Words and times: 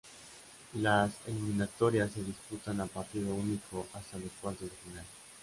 Las 0.81 1.11
eliminatorias 1.27 2.11
se 2.11 2.23
disputan 2.23 2.81
a 2.81 2.87
partido 2.87 3.35
único 3.35 3.85
hasta 3.93 4.17
los 4.17 4.31
cuartos 4.41 4.63
de 4.67 4.75
final. 4.75 5.05